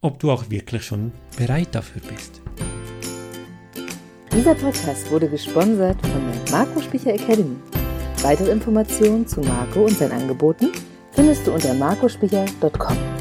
ob 0.00 0.18
du 0.18 0.30
auch 0.30 0.50
wirklich 0.50 0.84
schon 0.84 1.12
bereit 1.36 1.74
dafür 1.74 2.02
bist. 2.02 2.40
Dieser 4.32 4.54
Podcast 4.54 5.10
wurde 5.10 5.28
gesponsert 5.28 6.00
von 6.06 6.20
der 6.20 6.52
Marco 6.52 6.80
Spicher 6.80 7.14
Academy. 7.14 7.56
Weitere 8.22 8.50
Informationen 8.50 9.26
zu 9.26 9.40
Marco 9.40 9.84
und 9.84 9.96
seinen 9.96 10.12
Angeboten 10.12 10.72
findest 11.12 11.46
du 11.46 11.52
unter 11.52 11.72
marcospicher.com. 11.74 13.15